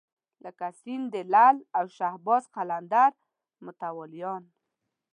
لکه 0.43 0.65
د 0.71 0.75
سیند 0.81 1.05
د 1.13 1.15
لعل 1.33 1.57
او 1.77 1.85
شهباز 1.97 2.43
قلندر 2.55 3.11
متولیان. 3.65 4.43